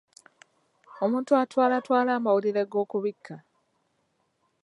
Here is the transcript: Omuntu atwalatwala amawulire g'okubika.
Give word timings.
Omuntu 1.03 1.31
atwalatwala 1.41 2.11
amawulire 2.17 2.61
g'okubika. 2.71 3.35